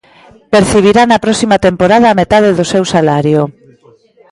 [0.53, 3.41] Percibirá na próxima temporada a metade do seu salario.